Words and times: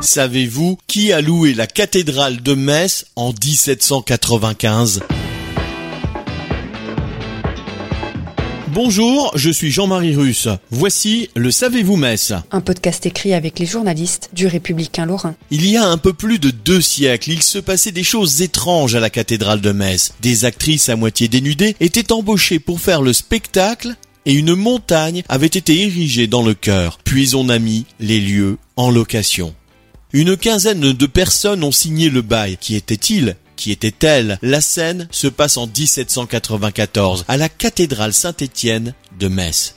Savez-vous 0.00 0.78
qui 0.86 1.12
a 1.12 1.20
loué 1.20 1.52
la 1.52 1.66
cathédrale 1.66 2.42
de 2.42 2.54
Metz 2.54 3.04
en 3.16 3.32
1795 3.32 5.00
Bonjour, 8.72 9.30
je 9.34 9.50
suis 9.50 9.70
Jean-Marie 9.70 10.16
Russe. 10.16 10.48
Voici 10.70 11.28
le 11.36 11.50
Savez-vous 11.50 11.96
Metz 11.96 12.32
Un 12.50 12.62
podcast 12.62 13.04
écrit 13.04 13.34
avec 13.34 13.58
les 13.58 13.66
journalistes 13.66 14.30
du 14.32 14.46
Républicain 14.46 15.04
Lorrain. 15.04 15.34
Il 15.50 15.68
y 15.68 15.76
a 15.76 15.84
un 15.84 15.98
peu 15.98 16.14
plus 16.14 16.38
de 16.38 16.50
deux 16.50 16.80
siècles, 16.80 17.32
il 17.32 17.42
se 17.42 17.58
passait 17.58 17.92
des 17.92 18.04
choses 18.04 18.40
étranges 18.40 18.94
à 18.94 19.00
la 19.00 19.10
cathédrale 19.10 19.60
de 19.60 19.72
Metz. 19.72 20.14
Des 20.22 20.46
actrices 20.46 20.88
à 20.88 20.96
moitié 20.96 21.28
dénudées 21.28 21.76
étaient 21.78 22.12
embauchées 22.12 22.58
pour 22.58 22.80
faire 22.80 23.02
le 23.02 23.12
spectacle 23.12 23.94
et 24.24 24.32
une 24.32 24.54
montagne 24.54 25.22
avait 25.28 25.46
été 25.46 25.82
érigée 25.82 26.26
dans 26.26 26.42
le 26.42 26.54
chœur. 26.54 26.98
Puis 27.04 27.34
on 27.34 27.50
a 27.50 27.58
mis 27.58 27.84
les 27.98 28.20
lieux 28.20 28.56
en 28.76 28.90
location. 28.90 29.54
Une 30.12 30.36
quinzaine 30.36 30.92
de 30.92 31.06
personnes 31.06 31.62
ont 31.62 31.70
signé 31.70 32.10
le 32.10 32.20
bail. 32.20 32.56
Qui 32.60 32.74
était-il? 32.74 33.36
Qui 33.54 33.70
était-elle? 33.70 34.40
La 34.42 34.60
scène 34.60 35.06
se 35.12 35.28
passe 35.28 35.56
en 35.56 35.68
1794 35.68 37.24
à 37.28 37.36
la 37.36 37.48
cathédrale 37.48 38.12
Saint-Étienne 38.12 38.94
de 39.20 39.28
Metz. 39.28 39.76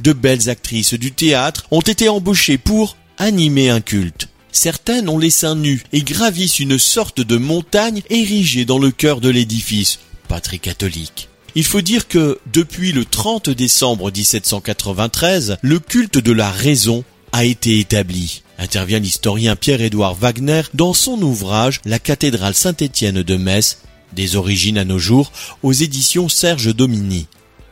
De 0.00 0.12
belles 0.12 0.48
actrices 0.50 0.94
du 0.94 1.12
théâtre 1.12 1.66
ont 1.70 1.80
été 1.80 2.08
embauchées 2.08 2.58
pour 2.58 2.96
animer 3.18 3.70
un 3.70 3.80
culte. 3.80 4.28
Certaines 4.50 5.08
ont 5.08 5.18
les 5.18 5.30
seins 5.30 5.54
nus 5.54 5.84
et 5.92 6.02
gravissent 6.02 6.58
une 6.58 6.78
sorte 6.78 7.20
de 7.20 7.36
montagne 7.36 8.02
érigée 8.10 8.64
dans 8.64 8.78
le 8.78 8.90
cœur 8.90 9.20
de 9.20 9.28
l'édifice, 9.28 10.00
pas 10.26 10.40
catholique. 10.40 11.28
Il 11.54 11.64
faut 11.64 11.82
dire 11.82 12.08
que 12.08 12.40
depuis 12.52 12.90
le 12.90 13.04
30 13.04 13.50
décembre 13.50 14.10
1793, 14.10 15.58
le 15.62 15.78
culte 15.78 16.18
de 16.18 16.32
la 16.32 16.50
raison 16.50 17.04
a 17.30 17.44
été 17.44 17.78
établi 17.78 18.42
intervient 18.58 18.98
l'historien 18.98 19.56
Pierre-Édouard 19.56 20.14
Wagner 20.14 20.62
dans 20.74 20.92
son 20.92 21.22
ouvrage 21.22 21.80
La 21.84 21.98
cathédrale 21.98 22.54
Saint-Étienne 22.54 23.22
de 23.22 23.36
Metz, 23.36 23.78
des 24.12 24.36
origines 24.36 24.78
à 24.78 24.84
nos 24.84 24.98
jours, 24.98 25.32
aux 25.62 25.72
éditions 25.72 26.28
Serge 26.28 26.74
Domini. 26.74 27.26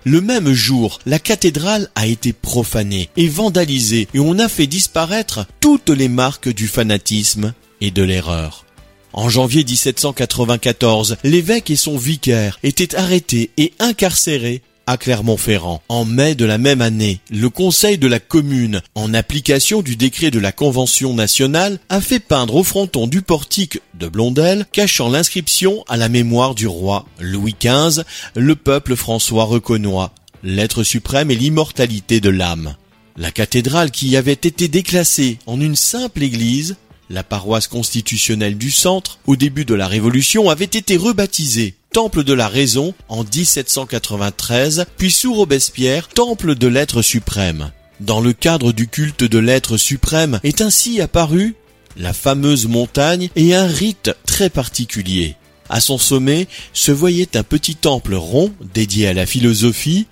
Le 0.04 0.20
même 0.20 0.52
jour, 0.52 1.00
la 1.04 1.18
cathédrale 1.18 1.90
a 1.96 2.06
été 2.06 2.32
profanée 2.32 3.10
et 3.16 3.26
vandalisée 3.26 4.06
et 4.14 4.20
on 4.20 4.38
a 4.38 4.48
fait 4.48 4.68
disparaître 4.68 5.46
toutes 5.60 5.90
les 5.90 6.08
marques 6.08 6.48
du 6.48 6.68
fanatisme 6.68 7.52
et 7.80 7.90
de 7.90 8.04
l'erreur. 8.04 8.64
En 9.12 9.28
janvier 9.28 9.64
1794, 9.64 11.16
l'évêque 11.24 11.70
et 11.70 11.76
son 11.76 11.98
vicaire 11.98 12.60
étaient 12.62 12.94
arrêtés 12.94 13.50
et 13.56 13.72
incarcérés 13.80 14.62
à 14.86 14.96
Clermont-Ferrand. 14.96 15.82
En 15.88 16.04
mai 16.04 16.34
de 16.34 16.44
la 16.44 16.58
même 16.58 16.80
année, 16.80 17.20
le 17.30 17.50
Conseil 17.50 17.98
de 17.98 18.06
la 18.06 18.20
Commune, 18.20 18.82
en 18.94 19.14
application 19.14 19.82
du 19.82 19.96
décret 19.96 20.30
de 20.30 20.38
la 20.38 20.52
Convention 20.52 21.14
nationale, 21.14 21.78
a 21.88 22.00
fait 22.00 22.20
peindre 22.20 22.56
au 22.56 22.64
fronton 22.64 23.06
du 23.06 23.22
portique 23.22 23.80
de 23.94 24.08
Blondel, 24.08 24.66
cachant 24.72 25.08
l'inscription 25.08 25.84
à 25.88 25.96
la 25.96 26.08
mémoire 26.08 26.54
du 26.54 26.66
roi 26.66 27.06
Louis 27.20 27.56
XV, 27.60 28.02
le 28.34 28.56
peuple 28.56 28.96
François 28.96 29.44
reconnoit 29.44 30.12
l'être 30.42 30.84
suprême 30.84 31.30
et 31.30 31.36
l'immortalité 31.36 32.20
de 32.20 32.30
l'âme. 32.30 32.76
La 33.16 33.30
cathédrale 33.30 33.90
qui 33.90 34.16
avait 34.16 34.32
été 34.32 34.68
déclassée 34.68 35.38
en 35.46 35.60
une 35.60 35.76
simple 35.76 36.22
église, 36.22 36.76
la 37.08 37.22
paroisse 37.22 37.68
constitutionnelle 37.68 38.58
du 38.58 38.70
centre, 38.70 39.18
au 39.26 39.36
début 39.36 39.64
de 39.64 39.74
la 39.74 39.86
Révolution, 39.88 40.50
avait 40.50 40.64
été 40.64 40.96
rebaptisée 40.96 41.74
Temple 41.96 42.24
de 42.24 42.34
la 42.34 42.48
Raison 42.48 42.92
en 43.08 43.24
1793, 43.24 44.84
puis 44.98 45.10
sous 45.10 45.32
Robespierre, 45.32 46.08
Temple 46.08 46.54
de 46.54 46.66
l'être 46.66 47.00
suprême. 47.00 47.70
Dans 48.00 48.20
le 48.20 48.34
cadre 48.34 48.72
du 48.72 48.86
culte 48.86 49.24
de 49.24 49.38
l'être 49.38 49.78
suprême 49.78 50.38
est 50.44 50.60
ainsi 50.60 51.00
apparu 51.00 51.54
la 51.96 52.12
fameuse 52.12 52.66
montagne 52.66 53.30
et 53.34 53.54
un 53.54 53.66
rite 53.66 54.14
très 54.26 54.50
particulier. 54.50 55.36
À 55.68 55.80
son 55.80 55.98
sommet 55.98 56.46
se 56.72 56.92
voyait 56.92 57.36
un 57.36 57.42
petit 57.42 57.74
temple 57.74 58.14
rond 58.14 58.52
dédié 58.74 59.08
à 59.08 59.14
la 59.14 59.26
philosophie. 59.26 60.06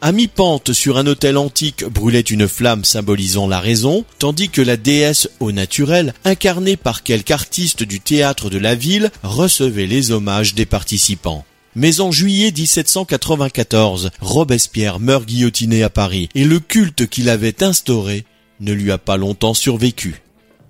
À 0.00 0.12
mi-pente 0.12 0.72
sur 0.72 0.98
un 0.98 1.06
autel 1.06 1.36
antique 1.36 1.84
brûlait 1.84 2.20
une 2.20 2.48
flamme 2.48 2.84
symbolisant 2.84 3.48
la 3.48 3.60
raison, 3.60 4.04
tandis 4.18 4.48
que 4.48 4.62
la 4.62 4.76
déesse 4.76 5.28
au 5.40 5.52
naturel, 5.52 6.14
incarnée 6.24 6.76
par 6.76 7.02
quelque 7.02 7.30
artiste 7.32 7.82
du 7.82 8.00
théâtre 8.00 8.50
de 8.50 8.58
la 8.58 8.74
ville, 8.74 9.10
recevait 9.22 9.86
les 9.86 10.10
hommages 10.10 10.54
des 10.54 10.66
participants. 10.66 11.44
Mais 11.76 12.00
en 12.00 12.10
juillet 12.10 12.52
1794, 12.52 14.10
Robespierre 14.20 14.98
meurt 14.98 15.24
guillotiné 15.24 15.82
à 15.82 15.90
Paris, 15.90 16.28
et 16.34 16.44
le 16.44 16.58
culte 16.58 17.06
qu'il 17.06 17.28
avait 17.28 17.62
instauré 17.62 18.24
ne 18.60 18.72
lui 18.72 18.90
a 18.90 18.98
pas 18.98 19.16
longtemps 19.16 19.54
survécu. 19.54 20.20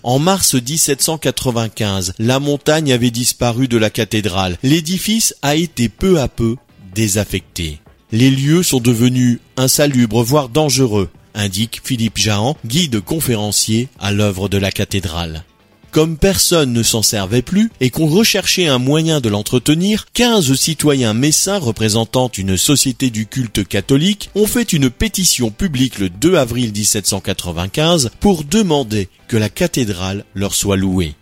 En 0.03 0.19
mars 0.19 0.55
1795, 0.55 2.15
la 2.19 2.41
montagne 2.41 2.93
avait 2.93 3.11
disparu 3.11 3.69
de 3.69 3.77
la 3.77 3.91
cathédrale. 3.91 4.57
L'édifice 4.63 5.35
a 5.43 5.57
été 5.57 5.89
peu 5.89 6.21
à 6.21 6.29
peu 6.29 6.57
désaffecté. 6.95 7.81
Les 8.11 8.31
lieux 8.31 8.63
sont 8.63 8.81
devenus 8.81 9.41
insalubres, 9.57 10.23
voire 10.23 10.49
dangereux, 10.49 11.11
indique 11.35 11.81
Philippe 11.85 12.19
Jahan, 12.19 12.57
guide 12.65 13.01
conférencier 13.01 13.89
à 13.99 14.11
l'œuvre 14.11 14.49
de 14.49 14.59
la 14.59 14.73
cathédrale. 14.73 15.45
Comme 15.91 16.17
personne 16.17 16.73
ne 16.73 16.85
s'en 16.85 17.03
servait 17.03 17.43
plus 17.43 17.71
et 17.81 17.91
qu'on 17.91 18.07
recherchait 18.07 18.69
un 18.69 18.79
moyen 18.79 19.21
de 19.21 19.29
l'entretenir, 19.29 20.07
15 20.15 20.55
citoyens 20.55 21.15
messins 21.15 21.59
représentant 21.59 22.31
une 22.37 22.57
société 22.57 23.11
du 23.11 23.27
culte 23.27 23.67
catholique 23.67 24.31
ont 24.37 24.47
fait 24.47 24.73
une 24.73 24.89
pétition 24.89 25.51
publique 25.51 25.99
le 25.99 26.09
2 26.09 26.37
avril 26.37 26.73
1795 26.73 28.11
pour 28.21 28.45
demander 28.45 29.09
que 29.27 29.37
la 29.37 29.49
cathédrale 29.49 30.25
leur 30.35 30.55
soit 30.55 30.77
louée 30.77 31.15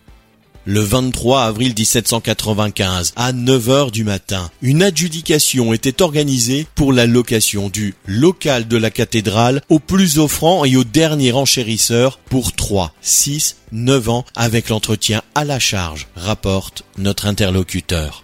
le 0.68 0.80
23 0.80 1.44
avril 1.44 1.72
1795, 1.74 3.14
à 3.16 3.32
9 3.32 3.70
heures 3.70 3.90
du 3.90 4.04
matin, 4.04 4.50
une 4.60 4.82
adjudication 4.82 5.72
était 5.72 6.02
organisée 6.02 6.66
pour 6.74 6.92
la 6.92 7.06
location 7.06 7.70
du 7.70 7.94
local 8.06 8.68
de 8.68 8.76
la 8.76 8.90
cathédrale 8.90 9.62
au 9.70 9.78
plus 9.78 10.18
offrant 10.18 10.66
et 10.66 10.76
au 10.76 10.84
dernier 10.84 11.32
enchérisseur 11.32 12.18
pour 12.18 12.52
3, 12.52 12.92
6, 13.00 13.56
9 13.72 14.10
ans 14.10 14.26
avec 14.36 14.68
l'entretien 14.68 15.22
à 15.34 15.46
la 15.46 15.58
charge, 15.58 16.06
rapporte 16.16 16.84
notre 16.98 17.24
interlocuteur. 17.24 18.22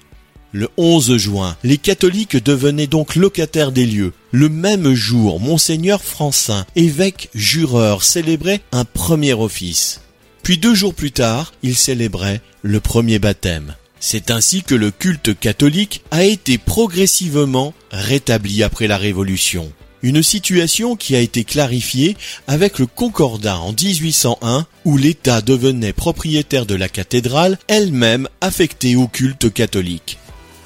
Le 0.52 0.68
11 0.76 1.16
juin, 1.16 1.56
les 1.64 1.78
catholiques 1.78 2.36
devenaient 2.36 2.86
donc 2.86 3.16
locataires 3.16 3.72
des 3.72 3.86
lieux. 3.86 4.12
Le 4.32 4.50
même 4.50 4.92
jour, 4.92 5.40
monseigneur 5.40 6.02
Francin, 6.02 6.66
évêque 6.76 7.30
jureur, 7.34 8.02
célébrait 8.02 8.60
un 8.70 8.84
premier 8.84 9.32
office. 9.32 10.02
Puis 10.44 10.58
deux 10.58 10.74
jours 10.74 10.94
plus 10.94 11.10
tard, 11.10 11.54
il 11.62 11.74
célébrait 11.74 12.42
le 12.60 12.78
premier 12.78 13.18
baptême. 13.18 13.76
C'est 13.98 14.30
ainsi 14.30 14.62
que 14.62 14.74
le 14.74 14.90
culte 14.90 15.36
catholique 15.38 16.04
a 16.10 16.22
été 16.22 16.58
progressivement 16.58 17.72
rétabli 17.90 18.62
après 18.62 18.86
la 18.86 18.98
Révolution. 18.98 19.72
Une 20.02 20.22
situation 20.22 20.96
qui 20.96 21.16
a 21.16 21.20
été 21.20 21.44
clarifiée 21.44 22.14
avec 22.46 22.78
le 22.78 22.84
Concordat 22.84 23.58
en 23.58 23.72
1801 23.72 24.66
où 24.84 24.98
l'État 24.98 25.40
devenait 25.40 25.94
propriétaire 25.94 26.66
de 26.66 26.74
la 26.74 26.90
cathédrale, 26.90 27.58
elle-même 27.66 28.28
affectée 28.42 28.96
au 28.96 29.08
culte 29.08 29.50
catholique. 29.50 30.18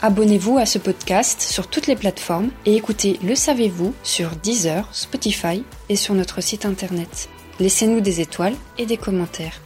Abonnez-vous 0.03 0.59
à 0.59 0.67
ce 0.67 0.81
podcast 0.81 1.41
sur 1.41 1.69
toutes 1.69 1.87
les 1.87 1.95
plateformes 1.95 2.51
et 2.67 2.75
écoutez 2.75 3.21
Le 3.23 3.37
Savez-vous 3.37 3.95
sur 4.03 4.31
Deezer, 4.43 4.89
Spotify 4.91 5.63
et 5.89 5.97
sur 5.97 6.15
notre 6.15 6.41
site 6.41 6.67
internet. 6.67 7.29
Laissez-nous 7.61 8.01
des 8.01 8.21
étoiles 8.21 8.57
et 8.79 8.87
des 8.87 8.97
commentaires. 8.97 9.61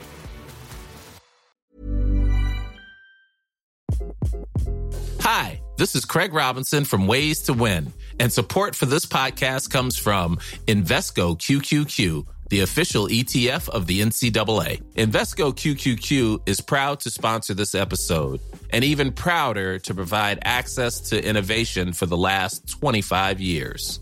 Hi, 5.21 5.61
this 5.77 5.95
is 5.95 6.05
Craig 6.05 6.33
Robinson 6.33 6.85
from 6.85 7.07
Ways 7.07 7.43
to 7.43 7.53
Win, 7.53 7.93
and 8.19 8.33
support 8.33 8.75
for 8.75 8.87
this 8.87 9.07
podcast 9.07 9.71
comes 9.71 9.97
from 9.99 10.39
Invesco 10.67 11.39
QQQ, 11.39 12.27
the 12.49 12.61
official 12.61 13.09
ETF 13.09 13.69
of 13.69 13.87
the 13.87 14.01
NCAA. 14.01 14.83
Invesco 14.95 15.55
QQQ 15.55 16.49
is 16.49 16.61
proud 16.61 17.01
to 17.01 17.11
sponsor 17.11 17.55
this 17.55 17.75
episode 17.75 18.41
and 18.71 18.85
even 18.85 19.13
prouder 19.13 19.79
to 19.79 19.95
provide 19.95 20.39
access 20.43 20.99
to 21.11 21.23
innovation 21.23 21.93
for 21.93 22.07
the 22.07 22.17
last 22.17 22.69
25 22.69 23.41
years. 23.41 24.02